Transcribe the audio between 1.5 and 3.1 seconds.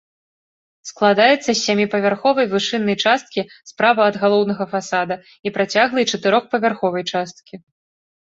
сяміпавярховай вышыннай